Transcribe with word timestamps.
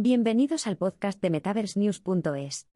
Bienvenidos 0.00 0.68
al 0.68 0.76
podcast 0.76 1.20
de 1.20 1.28
MetaverseNews.es. 1.28 2.68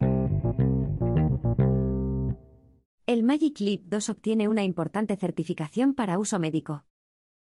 El 3.06 3.23
Magic 3.23 3.60
Leap 3.60 3.83
2 3.83 4.09
obtiene 4.09 4.48
una 4.48 4.64
importante 4.64 5.14
certificación 5.14 5.95
para 5.95 6.19
uso 6.19 6.40
médico. 6.40 6.85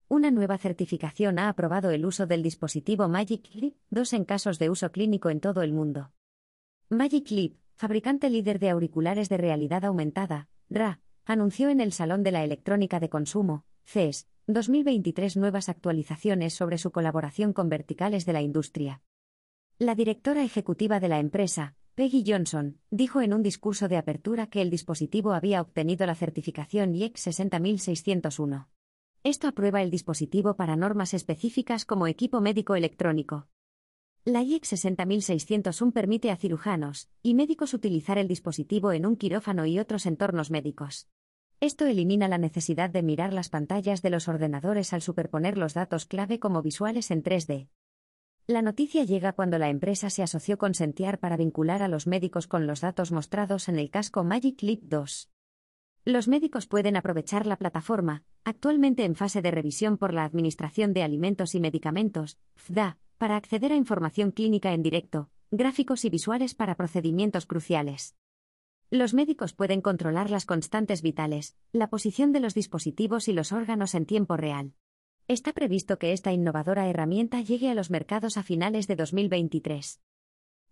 Una 0.08 0.32
nueva 0.32 0.58
certificación 0.58 1.38
ha 1.38 1.50
aprobado 1.50 1.92
el 1.92 2.08
uso 2.08 2.26
del 2.26 2.42
dispositivo 2.42 3.08
Magic 3.10 3.48
Leap 3.54 3.76
2 3.92 4.14
en 4.14 4.26
casos 4.26 4.58
de 4.58 4.72
uso 4.72 4.92
clínico 4.92 5.30
en 5.30 5.40
todo 5.40 5.62
el 5.62 5.72
mundo. 5.72 6.14
Magic 6.90 7.30
Leap, 7.30 7.54
fabricante 7.76 8.32
líder 8.32 8.58
de 8.58 8.72
auriculares 8.72 9.30
de 9.30 9.38
realidad 9.38 9.86
aumentada, 9.86 10.50
RA, 10.72 11.00
anunció 11.26 11.70
en 11.70 11.80
el 11.80 11.94
Salón 11.94 12.24
de 12.24 12.32
la 12.32 12.44
Electrónica 12.44 13.00
de 13.00 13.10
Consumo, 13.10 13.66
CES, 13.86 14.28
2023 14.48 15.38
nuevas 15.38 15.70
actualizaciones 15.70 16.56
sobre 16.56 16.80
su 16.80 16.90
colaboración 16.92 17.54
con 17.54 17.70
verticales 17.70 18.26
de 18.26 18.34
la 18.34 18.42
industria. 18.42 19.04
La 19.82 19.96
directora 19.96 20.44
ejecutiva 20.44 21.00
de 21.00 21.08
la 21.08 21.20
empresa, 21.20 21.74
Peggy 21.96 22.26
Johnson, 22.28 22.80
dijo 22.92 23.22
en 23.22 23.34
un 23.34 23.42
discurso 23.42 23.88
de 23.88 23.96
apertura 23.96 24.48
que 24.48 24.62
el 24.62 24.70
dispositivo 24.70 25.32
había 25.32 25.62
obtenido 25.62 26.06
la 26.06 26.16
certificación 26.16 26.94
IEC 26.94 27.16
60601. 27.16 28.68
Esto 29.24 29.48
aprueba 29.48 29.82
el 29.82 29.90
dispositivo 29.90 30.58
para 30.58 30.76
normas 30.76 31.14
específicas 31.14 31.86
como 31.86 32.08
equipo 32.08 32.42
médico 32.42 32.76
electrónico. 32.76 33.48
La 34.26 34.44
IEC 34.44 34.66
60601 34.66 35.94
permite 35.94 36.30
a 36.30 36.36
cirujanos 36.36 37.08
y 37.24 37.34
médicos 37.34 37.74
utilizar 37.74 38.18
el 38.18 38.28
dispositivo 38.28 38.92
en 38.92 39.06
un 39.06 39.16
quirófano 39.16 39.66
y 39.66 39.80
otros 39.80 40.06
entornos 40.06 40.52
médicos. 40.52 41.08
Esto 41.62 41.86
elimina 41.86 42.28
la 42.28 42.38
necesidad 42.38 42.90
de 42.90 43.02
mirar 43.02 43.32
las 43.32 43.48
pantallas 43.48 44.02
de 44.02 44.10
los 44.10 44.28
ordenadores 44.28 44.92
al 44.92 45.02
superponer 45.02 45.58
los 45.58 45.74
datos 45.74 46.06
clave 46.06 46.38
como 46.38 46.62
visuales 46.62 47.12
en 47.12 47.24
3D. 47.24 47.70
La 48.50 48.64
noticia 48.64 49.04
llega 49.04 49.34
cuando 49.34 49.60
la 49.60 49.70
empresa 49.70 50.10
se 50.10 50.24
asoció 50.24 50.58
con 50.58 50.74
Sentiar 50.74 51.20
para 51.20 51.38
vincular 51.38 51.84
a 51.84 51.88
los 51.88 52.08
médicos 52.08 52.48
con 52.48 52.66
los 52.66 52.82
datos 52.82 53.12
mostrados 53.12 53.70
en 53.70 53.78
el 53.78 53.92
casco 53.92 54.24
Magic 54.24 54.64
Leap 54.64 54.80
2. 54.86 55.30
Los 56.06 56.28
médicos 56.28 56.66
pueden 56.66 56.98
aprovechar 56.98 57.46
la 57.46 57.58
plataforma, 57.58 58.24
actualmente 58.44 59.06
en 59.06 59.14
fase 59.14 59.44
de 59.44 59.52
revisión 59.52 60.00
por 60.00 60.16
la 60.16 60.26
Administración 60.26 60.94
de 60.94 61.04
Alimentos 61.04 61.54
y 61.54 61.60
Medicamentos, 61.60 62.40
FDA, 62.56 62.98
para 63.20 63.36
acceder 63.36 63.72
a 63.72 63.76
información 63.76 64.32
clínica 64.32 64.74
en 64.74 64.82
directo, 64.82 65.30
gráficos 65.52 66.04
y 66.04 66.10
visuales 66.10 66.56
para 66.56 66.74
procedimientos 66.74 67.46
cruciales. 67.46 68.16
Los 68.90 69.14
médicos 69.14 69.54
pueden 69.54 69.82
controlar 69.82 70.32
las 70.32 70.48
constantes 70.48 71.04
vitales, 71.04 71.56
la 71.72 71.92
posición 71.92 72.32
de 72.32 72.40
los 72.40 72.56
dispositivos 72.56 73.28
y 73.28 73.34
los 73.34 73.52
órganos 73.52 73.94
en 73.94 74.08
tiempo 74.08 74.38
real. 74.38 74.74
Está 75.30 75.54
previsto 75.54 76.00
que 76.00 76.12
esta 76.12 76.34
innovadora 76.34 76.90
herramienta 76.90 77.40
llegue 77.42 77.70
a 77.70 77.76
los 77.76 77.92
mercados 77.92 78.36
a 78.36 78.42
finales 78.42 78.88
de 78.88 78.96
2023. 78.96 80.02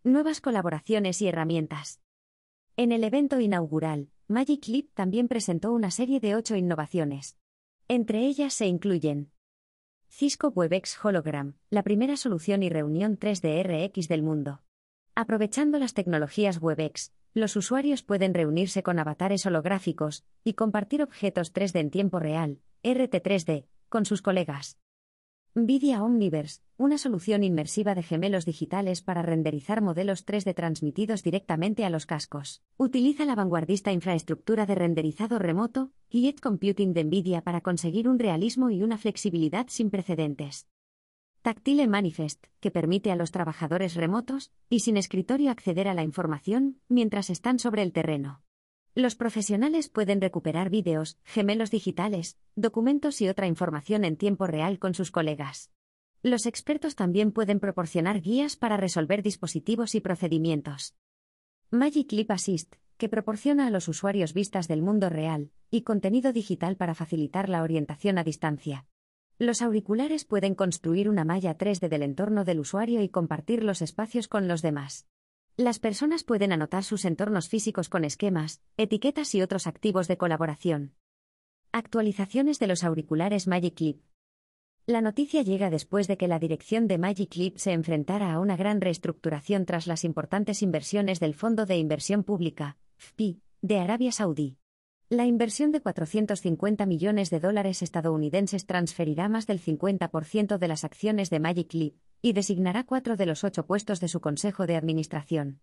Nuevas 0.04 0.42
colaboraciones 0.42 1.22
y 1.22 1.28
herramientas. 1.28 2.02
En 2.76 2.92
el 2.92 3.04
evento 3.04 3.40
inaugural, 3.40 4.10
Magic 4.28 4.66
Leap 4.68 4.88
también 4.96 5.28
presentó 5.28 5.72
una 5.74 5.92
serie 5.92 6.20
de 6.20 6.34
ocho 6.36 6.56
innovaciones. 6.56 7.38
Entre 7.88 8.26
ellas 8.26 8.56
se 8.56 8.66
incluyen 8.66 9.30
Cisco 10.10 10.48
WebEx 10.48 11.06
Hologram, 11.06 11.54
la 11.70 11.84
primera 11.84 12.18
solución 12.18 12.64
y 12.64 12.70
reunión 12.70 13.20
3D 13.20 13.62
RX 13.62 14.08
del 14.08 14.24
mundo. 14.24 14.64
Aprovechando 15.14 15.78
las 15.78 15.94
tecnologías 15.94 16.60
WebEx, 16.60 17.14
los 17.36 17.56
usuarios 17.56 18.02
pueden 18.02 18.34
reunirse 18.34 18.82
con 18.82 18.98
avatares 18.98 19.46
holográficos 19.46 20.26
y 20.44 20.54
compartir 20.54 21.04
objetos 21.04 21.54
3D 21.54 21.80
en 21.80 21.92
tiempo 21.92 22.18
real, 22.18 22.60
RT3D, 22.82 23.68
con 23.90 24.06
sus 24.06 24.22
colegas. 24.22 24.78
Nvidia 25.56 26.04
Omniverse, 26.04 26.62
una 26.78 27.00
solución 27.00 27.44
inmersiva 27.44 27.96
de 27.96 28.04
gemelos 28.04 28.46
digitales 28.46 29.02
para 29.02 29.24
renderizar 29.24 29.82
modelos 29.82 30.24
3D 30.24 30.54
transmitidos 30.54 31.24
directamente 31.24 31.84
a 31.84 31.90
los 31.90 32.06
cascos. 32.06 32.62
Utiliza 32.78 33.26
la 33.26 33.34
vanguardista 33.34 33.92
infraestructura 33.92 34.68
de 34.68 34.76
renderizado 34.76 35.40
remoto 35.40 35.92
Edge 36.12 36.40
Computing 36.40 36.94
de 36.94 37.06
Nvidia 37.06 37.42
para 37.42 37.62
conseguir 37.62 38.08
un 38.08 38.20
realismo 38.20 38.70
y 38.70 38.84
una 38.84 39.00
flexibilidad 39.00 39.66
sin 39.68 39.90
precedentes. 39.90 40.68
Tactile 41.42 41.88
Manifest, 41.88 42.46
que 42.60 42.72
permite 42.72 43.12
a 43.12 43.16
los 43.16 43.32
trabajadores 43.32 43.96
remotos 43.96 44.52
y 44.70 44.82
sin 44.82 44.96
escritorio 44.96 45.50
acceder 45.50 45.88
a 45.88 45.96
la 45.96 46.04
información 46.04 46.82
mientras 46.88 47.32
están 47.32 47.58
sobre 47.58 47.82
el 47.82 47.94
terreno. 47.94 48.44
Los 48.98 49.14
profesionales 49.16 49.90
pueden 49.90 50.22
recuperar 50.22 50.72
vídeos, 50.72 51.20
gemelos 51.24 51.70
digitales, 51.70 52.36
documentos 52.56 53.22
y 53.22 53.30
otra 53.30 53.46
información 53.46 54.04
en 54.04 54.18
tiempo 54.18 54.48
real 54.48 54.80
con 54.80 54.96
sus 54.96 55.12
colegas. 55.12 55.70
Los 56.24 56.48
expertos 56.48 56.96
también 56.96 57.32
pueden 57.32 57.60
proporcionar 57.60 58.22
guías 58.22 58.56
para 58.56 58.76
resolver 58.76 59.22
dispositivos 59.22 59.94
y 59.94 60.02
procedimientos. 60.02 60.96
Magic 61.70 62.12
Leap 62.12 62.32
Assist, 62.32 62.74
que 62.98 63.08
proporciona 63.08 63.68
a 63.68 63.70
los 63.70 63.88
usuarios 63.88 64.34
vistas 64.34 64.68
del 64.68 64.82
mundo 64.82 65.12
real 65.12 65.52
y 65.70 65.84
contenido 65.84 66.34
digital 66.34 66.76
para 66.76 66.96
facilitar 66.96 67.50
la 67.50 67.62
orientación 67.62 68.18
a 68.18 68.24
distancia. 68.24 68.88
Los 69.38 69.62
auriculares 69.62 70.26
pueden 70.26 70.56
construir 70.56 71.08
una 71.08 71.24
malla 71.24 71.56
3D 71.56 71.88
del 71.88 72.02
entorno 72.02 72.46
del 72.46 72.62
usuario 72.62 73.04
y 73.04 73.10
compartir 73.10 73.64
los 73.64 73.84
espacios 73.84 74.28
con 74.28 74.48
los 74.48 74.64
demás. 74.64 75.06
Las 75.60 75.80
personas 75.80 76.24
pueden 76.24 76.52
anotar 76.52 76.84
sus 76.84 77.04
entornos 77.04 77.50
físicos 77.50 77.90
con 77.90 78.06
esquemas, 78.06 78.62
etiquetas 78.78 79.34
y 79.34 79.42
otros 79.42 79.66
activos 79.66 80.08
de 80.08 80.16
colaboración. 80.16 80.94
Actualizaciones 81.72 82.60
de 82.60 82.68
los 82.68 82.84
auriculares 82.84 83.48
Magic 83.48 83.82
Leap. 83.82 83.98
La 84.86 85.02
noticia 85.02 85.42
llega 85.42 85.72
después 85.72 86.08
de 86.08 86.16
que 86.16 86.28
la 86.28 86.38
dirección 86.38 86.88
de 86.88 87.00
Magic 87.00 87.36
Leap 87.36 87.58
se 87.58 87.72
enfrentara 87.72 88.34
a 88.34 88.40
una 88.40 88.56
gran 88.56 88.82
reestructuración 88.82 89.66
tras 89.66 89.88
las 89.88 90.04
importantes 90.04 90.62
inversiones 90.62 91.20
del 91.20 91.34
Fondo 91.34 91.66
de 91.66 91.78
Inversión 91.78 92.24
Pública, 92.24 92.78
FPI, 93.00 93.42
de 93.64 93.80
Arabia 93.80 94.12
Saudí. 94.12 94.60
La 95.10 95.26
inversión 95.26 95.72
de 95.72 95.82
450 95.82 96.86
millones 96.86 97.32
de 97.32 97.40
dólares 97.40 97.82
estadounidenses 97.82 98.68
transferirá 98.68 99.28
más 99.28 99.48
del 99.48 99.60
50% 99.60 100.60
de 100.60 100.68
las 100.68 100.84
acciones 100.84 101.32
de 101.32 101.40
Magic 101.40 101.74
Leap, 101.74 101.96
y 102.22 102.34
designará 102.34 102.84
cuatro 102.86 103.16
de 103.16 103.26
los 103.26 103.44
ocho 103.44 103.66
puestos 103.66 104.00
de 104.00 104.08
su 104.08 104.22
consejo 104.22 104.68
de 104.68 104.76
administración. 104.76 105.62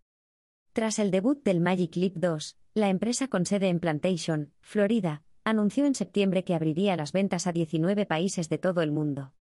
Tras 0.73 0.99
el 0.99 1.11
debut 1.11 1.43
del 1.45 1.61
Magic 1.61 1.95
Leap 1.97 2.15
2, 2.15 2.57
la 2.75 2.89
empresa 2.89 3.29
con 3.29 3.47
sede 3.47 3.69
en 3.69 3.81
Plantation, 3.81 4.53
Florida, 4.61 5.23
anunció 5.45 5.87
en 5.87 5.95
septiembre 5.95 6.43
que 6.43 6.55
abriría 6.55 6.97
las 6.97 7.13
ventas 7.13 7.47
a 7.47 7.53
19 7.53 8.07
países 8.07 8.49
de 8.49 8.59
todo 8.59 8.83
el 8.83 8.91
mundo. 8.91 9.33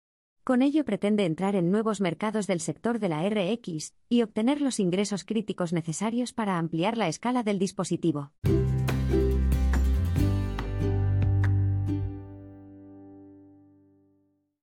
Con 0.44 0.62
ello 0.62 0.84
pretende 0.84 1.26
entrar 1.26 1.56
en 1.56 1.72
nuevos 1.72 2.02
mercados 2.02 2.48
del 2.48 2.60
sector 2.60 3.00
de 3.00 3.10
la 3.10 3.28
RX 3.28 3.94
y 4.10 4.24
obtener 4.24 4.62
los 4.62 4.80
ingresos 4.80 5.24
críticos 5.24 5.72
necesarios 5.72 6.34
para 6.34 6.58
ampliar 6.58 6.98
la 6.98 7.08
escala 7.08 7.44
del 7.44 7.60
dispositivo. 7.60 8.34